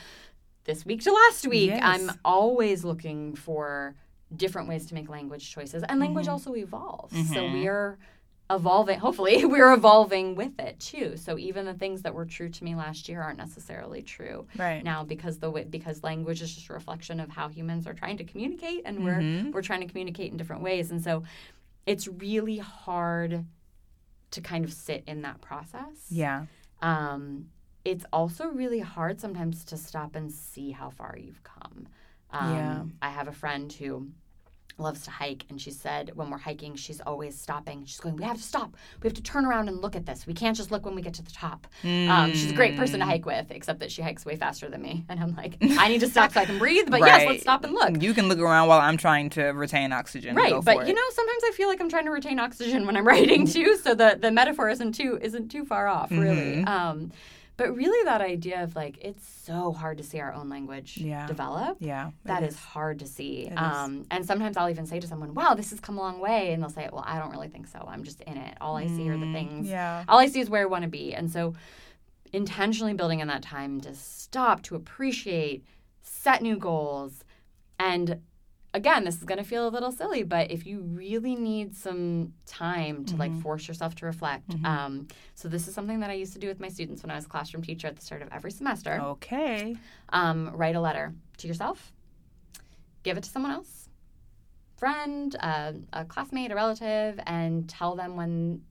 [0.64, 1.70] this week to last week.
[1.70, 1.80] Yes.
[1.82, 3.94] I'm always looking for
[4.34, 5.82] different ways to make language choices.
[5.88, 6.30] And language Mhm.
[6.32, 7.12] also evolves.
[7.32, 7.52] So Mhm.
[7.52, 7.98] we're
[8.50, 12.64] evolving hopefully we're evolving with it too so even the things that were true to
[12.64, 14.84] me last year aren't necessarily true Right.
[14.84, 18.18] now because the way, because language is just a reflection of how humans are trying
[18.18, 19.52] to communicate and we're Mhm.
[19.52, 21.22] we're trying to communicate in different ways and so
[21.86, 23.46] it's really hard
[24.32, 26.44] to kind of sit in that process Yeah.
[26.82, 27.48] um,
[27.84, 31.88] it's also really hard sometimes to stop and see how far you've come.
[32.30, 32.82] Um, Yeah.
[33.02, 34.08] I have a friend who
[34.78, 37.84] loves to hike, and she said when we're hiking, she's always stopping.
[37.84, 38.74] She's going, We have to stop.
[39.02, 40.26] We have to turn around and look at this.
[40.26, 41.66] We can't just look when we get to the top.
[41.84, 43.08] Um, she's a great person to Mm.
[43.10, 45.04] hike with, except that she hikes way faster than me.
[45.10, 47.64] And I'm like, I need to stop so I can breathe, but yes, let's stop
[47.64, 48.02] and look.
[48.02, 50.34] You can look around while I'm trying to retain oxygen.
[50.34, 53.06] Right, but you know, sometimes I feel like I'm trying to retain oxygen when I'm
[53.12, 56.62] writing too, so the the metaphor isn't too isn't too far off, really.
[56.64, 56.68] Mhm.
[56.68, 57.12] Um,
[57.56, 61.26] but really, that idea of like it's so hard to see our own language Yeah.
[61.26, 61.76] develop.
[61.80, 62.10] Yeah.
[62.24, 63.42] That is hard to see.
[63.46, 63.56] Is.
[63.58, 66.52] Um, and sometimes I'll even say to someone, "Wow, this has come a long way,"
[66.52, 67.84] and they'll say, "Well, I don't really think so.
[67.86, 68.56] I'm just in it.
[68.60, 69.68] All I see are the Mm, things.
[69.68, 70.04] Yeah.
[70.08, 71.54] All I see is where I want to be." And so,
[72.32, 75.64] intentionally building in that time to stop, to appreciate,
[76.02, 77.24] set new goals,
[77.78, 78.20] and
[78.74, 82.32] again, this is going to feel a little silly, but if you really need some
[82.46, 83.42] time to like Mhm.
[83.42, 84.64] force yourself to reflect, Mhm.
[84.64, 87.16] um, so this is something that I used to do with my students when I
[87.16, 88.98] was a classroom teacher at the start of every semester.
[89.00, 89.76] Okay.
[90.08, 91.92] Um, write a letter to yourself,
[93.02, 93.88] give it to someone else,
[94.76, 98.64] friend, uh, a classmate, a relative, and tell them when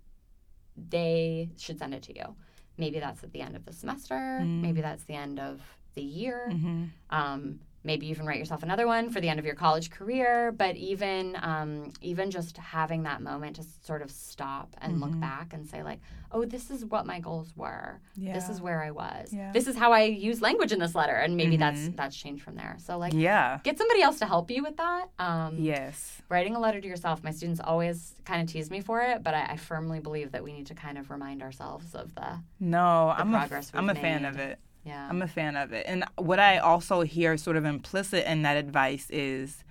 [0.89, 2.35] they should send it to you.
[2.77, 4.15] Maybe that's at the end of the semester.
[4.41, 4.61] Mm.
[4.61, 5.61] Maybe that's the end of
[5.93, 6.49] the year.
[6.49, 10.51] hmm Um, maybe even write yourself another one for the end of your college career.
[10.51, 15.19] But even um, even just having that moment to sort of stop and look Mhm.
[15.21, 15.99] back and say like,
[16.33, 17.99] oh, this is what my goals were.
[18.15, 18.33] Yeah.
[18.33, 19.33] This is where I was.
[19.33, 19.51] Yeah.
[19.51, 21.95] This is how I use language in this letter, and maybe that's Mhm.
[21.97, 22.75] that's changed from there.
[22.79, 23.13] So like.
[23.13, 23.59] Yeah.
[23.63, 25.07] Get somebody else to help you with that.
[25.19, 26.21] Um, Yes.
[26.29, 27.23] Writing a letter to yourself.
[27.23, 30.43] My students always kind of tease me for it, but I, I firmly believe that
[30.43, 33.93] we need to kind of remind ourselves of the No, I'm a, progress I'm a
[33.93, 34.59] we've fan of it.
[34.83, 35.07] Yeah.
[35.09, 35.85] I'm a fan of it.
[35.87, 39.63] And what I also hear sort of implicit in that advice is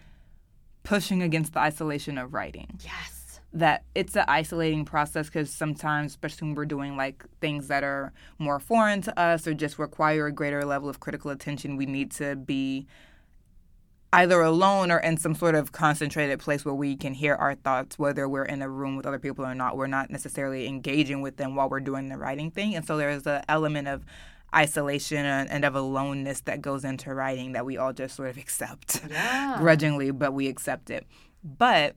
[0.83, 2.79] pushing against the isolation of writing.
[2.85, 3.41] yes.
[3.53, 8.13] That it's an isolating process because sometimes, especially when we're doing like things that are
[8.39, 12.13] more foreign to us or just require a greater level of critical attention, we need
[12.13, 12.87] to be
[14.13, 17.99] either alone or in some sort of concentrated place where we can hear our thoughts,
[17.99, 19.77] whether we're in a room with other people or not.
[19.77, 22.77] We're not necessarily engaging with them while we're doing the writing thing.
[22.77, 24.05] And so there's an element of
[24.55, 29.01] isolation and, of aloneness that goes into writing that we all just sort of accept
[29.11, 29.57] Yeah.
[29.59, 31.07] grudgingly, but we accept it.
[31.45, 31.97] But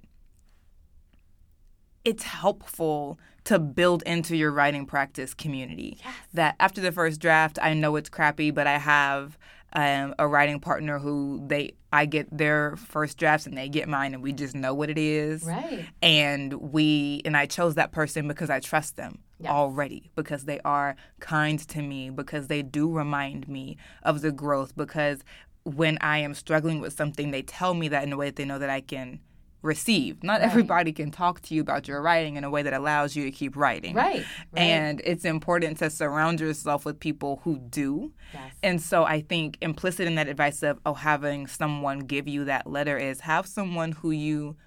[2.05, 5.97] it's helpful to build into your writing practice community.
[6.03, 6.13] Yes.
[6.33, 9.37] That after the first draft, I know it's crappy, but I have
[9.73, 14.13] um, a writing partner who they I get their first drafts and they get mine,
[14.13, 15.43] and we just know what it is.
[15.43, 15.85] Right.
[16.01, 19.51] And we and I chose that person because I trust them Yes.
[19.51, 24.75] already because they are kind to me because they do remind me of the growth
[24.75, 25.23] because
[25.63, 28.45] when I am struggling with something they tell me that in a way that they
[28.45, 29.19] know that I can
[29.61, 30.21] receive.
[30.23, 30.49] Not Right.
[30.49, 33.31] everybody can talk to you about your writing in a way that allows you to
[33.31, 33.95] keep writing.
[33.95, 34.25] Right.
[34.51, 34.61] right.
[34.61, 38.11] And it's important to surround yourself with people who do.
[38.33, 38.53] yes.
[38.61, 42.67] And so I think implicit in that advice of oh having someone give you that
[42.67, 44.57] letter is have someone who you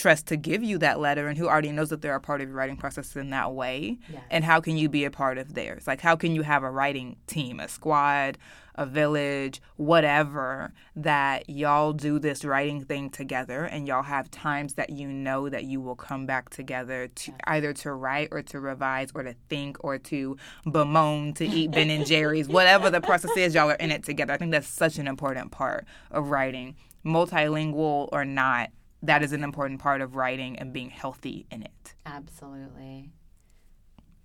[0.00, 2.48] trust to give you that letter and who already knows that they're a part of
[2.48, 3.98] your writing process in that way.
[4.10, 4.22] Yes.
[4.30, 5.86] And how can you be a part of theirs?
[5.86, 8.38] Like how can you have a writing team, a squad,
[8.74, 14.90] a village, whatever that y'all do this writing thing together and y'all have times that
[14.90, 19.10] you know that you will come back together to either to write or to revise
[19.14, 23.54] or to think or to bemoan, to eat Ben and Jerry's, whatever the process is,
[23.54, 24.32] y'all are in it together.
[24.32, 26.76] I think that's such an important part of writing.
[27.04, 28.70] Multilingual or not,
[29.02, 31.94] that is an important part of writing and being healthy in it.
[32.04, 33.10] Absolutely.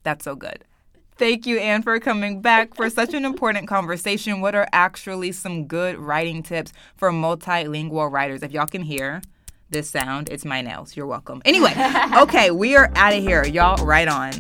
[0.03, 0.65] That's so good.
[1.17, 4.41] Thank you, Anne, for coming back for such an important conversation.
[4.41, 8.43] What are actually some good writing tips for multilingual writers?
[8.43, 9.21] If y'all can hear
[9.69, 10.97] this sound, it's my nails.
[10.97, 11.41] You're welcome.
[11.45, 11.73] Anyway,
[12.17, 13.45] okay, we are out of here.
[13.45, 14.31] Y'all, right on.